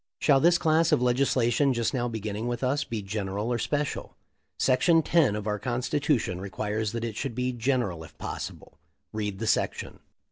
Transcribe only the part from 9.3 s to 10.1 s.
the Section.)